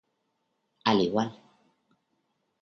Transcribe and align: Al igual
Al 0.83 0.99
igual 1.09 1.29